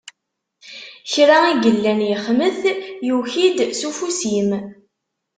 [1.11, 2.59] Kra i yellan yexmet,
[3.07, 4.51] yuki-d s ufus-im.